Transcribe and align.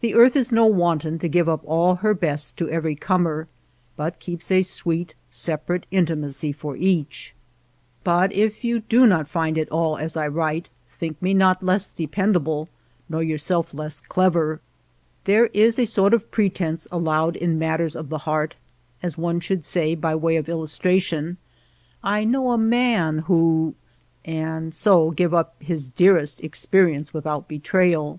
The 0.00 0.16
earth 0.16 0.34
is 0.34 0.50
no 0.50 0.66
wanton 0.66 1.20
to 1.20 1.28
give 1.28 1.48
up 1.48 1.60
all 1.64 1.94
her 2.02 2.12
best 2.12 2.56
to 2.56 2.68
every 2.70 2.96
comer, 2.96 3.46
but 3.96 4.18
keeps 4.18 4.50
a 4.50 4.62
sweet, 4.62 5.14
separate 5.30 5.86
intimacy 5.92 6.50
for 6.50 6.74
each. 6.76 7.36
But 8.02 8.32
if 8.32 8.64
you 8.64 8.80
do 8.80 9.02
PREFACE 9.02 9.08
not 9.10 9.28
find 9.28 9.56
it 9.56 9.68
all 9.68 9.96
as 9.96 10.16
I 10.16 10.26
write, 10.26 10.70
think 10.88 11.22
me 11.22 11.34
not 11.34 11.62
less 11.62 11.92
dependable 11.92 12.68
nor 13.08 13.22
yourself 13.22 13.72
less 13.72 14.00
clever. 14.00 14.60
There 15.22 15.46
is 15.54 15.78
a 15.78 15.84
sort 15.86 16.12
of 16.12 16.32
pretense 16.32 16.88
allowed 16.90 17.36
in 17.36 17.60
matters 17.60 17.94
of 17.94 18.08
the 18.08 18.18
heart, 18.18 18.56
as 19.04 19.16
one 19.16 19.38
should 19.38 19.64
say 19.64 19.94
by 19.94 20.16
way 20.16 20.34
of 20.34 20.48
illustration," 20.48 21.36
I 22.02 22.24
know 22.24 22.50
a 22.50 22.58
man 22.58 23.18
who...," 23.18 23.76
and 24.24 24.74
so 24.74 25.12
give 25.12 25.32
up 25.32 25.54
his 25.60 25.86
dearest 25.86 26.40
experience 26.40 27.14
with 27.14 27.24
out 27.24 27.46
betrayal. 27.46 28.18